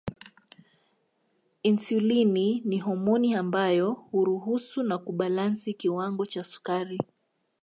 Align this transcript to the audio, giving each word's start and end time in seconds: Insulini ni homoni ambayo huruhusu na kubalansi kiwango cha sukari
Insulini 1.63 2.61
ni 2.65 2.77
homoni 2.79 3.35
ambayo 3.35 3.91
huruhusu 3.93 4.83
na 4.83 4.97
kubalansi 4.97 5.73
kiwango 5.73 6.25
cha 6.25 6.43
sukari 6.43 6.99